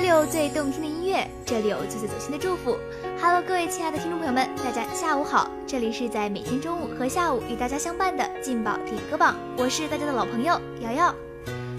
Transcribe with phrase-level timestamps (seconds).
[0.00, 2.74] 这里有最动听的音乐，这里有最最走心的祝福。
[3.20, 5.46] Hello，各位亲爱的听众朋友们，大家下午好！
[5.66, 11.14] 这里是在每天中午和下午与大家相伴的劲爆点歌榜，我是大家的老朋友瑶瑶，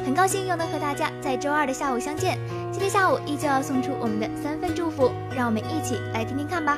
[0.06, 2.38] 很高兴又能和大家在周二的下午相见。
[2.72, 6.78] 今天下午依旧要送出我们的三份祝福，让我们一起来听听看吧。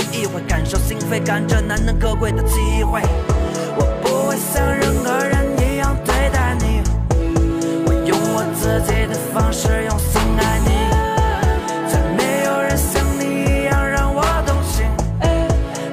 [0.25, 3.01] 会，感受心扉，赶着难能可贵的机会。
[3.75, 5.39] 我不会像任何人
[5.73, 6.81] 一样对待你，
[7.85, 10.91] 我用我自己的方式用心爱你。
[11.89, 14.85] 再没有人像你一样让我动心，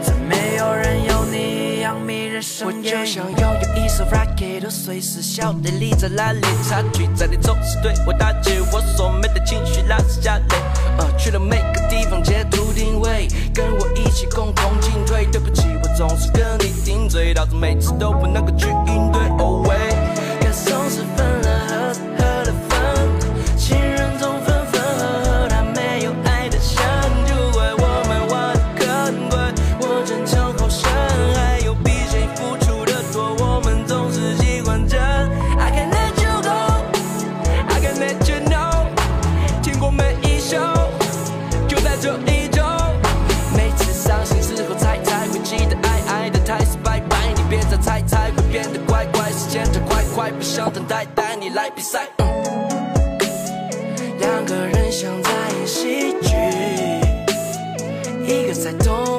[0.02, 6.40] 再没有人有你一样迷人声我就像拥有一艘 Rocket》，都随时晓得你在哪里。
[6.68, 10.44] 差距在你总是对我打击，我所没的情绪落是加里。
[10.98, 13.28] 呃，去了每个地方截图定位。
[13.58, 15.26] 跟我一起共同进退。
[15.26, 18.66] 对不起，我总是跟你顶嘴，导致每次都不能够聚。
[50.58, 52.00] 想等待，带你来比赛。
[54.18, 56.34] 两个人像在演喜剧，
[58.26, 59.17] 一个在逗。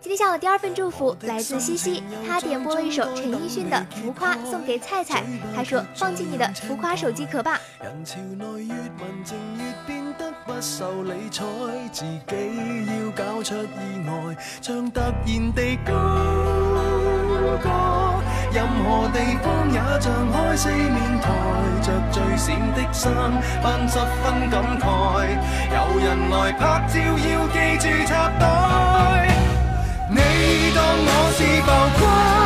[0.00, 5.24] 今天下午第二份祝福来自西西，她点播了一首陈奕迅的《浮夸》送给菜菜，
[5.54, 11.44] 她说：“放弃你的浮夸手机壳吧。”人潮内越文静越变得不受理睬，
[11.90, 15.92] 自己要搞出意外，像突然地高
[17.60, 17.85] 歌。
[18.56, 21.28] 任何地方也像开四面台，
[21.82, 23.12] 着最闪的衫，
[23.62, 25.36] 扮十分感慨。
[25.68, 29.28] 有人来拍照，要记住插袋。
[30.08, 32.45] 你当我是浮夸？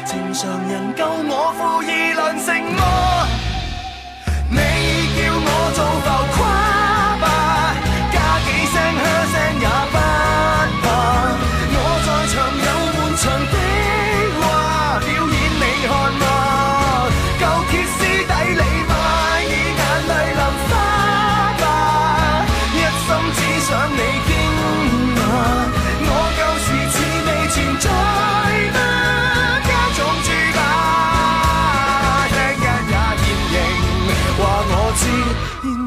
[0.05, 2.76] 情常人，救我富义良性。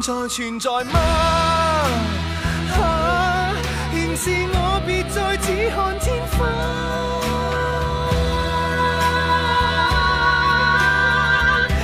[0.00, 0.90] 在存在吗？
[2.70, 3.50] 哈，
[3.92, 6.48] 仍是我，别再只看天花。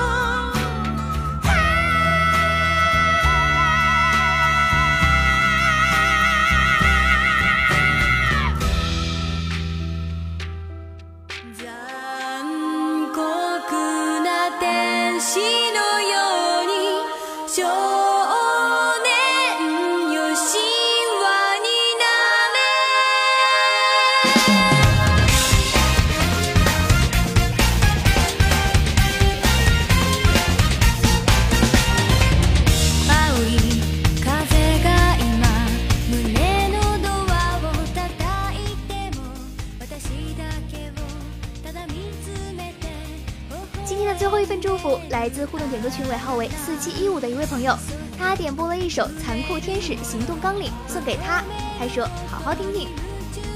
[45.19, 47.77] 来自互动点歌群尾号为四七一五的一位朋友，
[48.17, 51.43] 他点播了一首《残酷天使行动纲领》送给他，
[51.79, 52.89] 他说好好听听。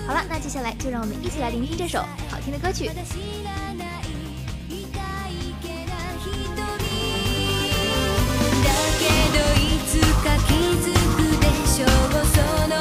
[0.07, 1.99] 好了，那接下来就让我们一起来聆听这首
[2.29, 2.89] 好听的歌曲。
[2.89, 4.05] 私知らない
[4.69, 4.75] 痛
[5.29, 6.55] いけな瞳
[8.63, 9.91] だけどいつ
[10.23, 10.49] か気
[10.81, 11.87] づくでしょう
[12.25, 12.73] その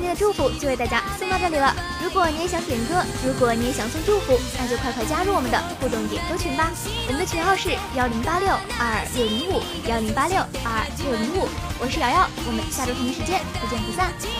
[0.00, 1.76] 今天的祝福就为大家送到这里了。
[2.02, 6.72] 如果你也想点歌，如果你也想送祝福，那就快快加入我们的互动点歌群吧。
[7.06, 8.48] 我们的群号是幺零八六
[8.80, 11.46] 二六零五幺零八六二六零五。
[11.78, 14.39] 我是瑶瑶，我们下周同一时间不见不散。